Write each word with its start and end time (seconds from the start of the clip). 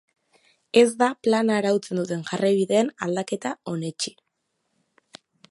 Ez 0.79 0.85
da 1.01 1.09
plana 1.27 1.57
arautzen 1.61 2.01
duten 2.01 2.23
jarraibideen 2.31 2.91
aldaketa 3.09 3.53
onetsi. 3.75 4.17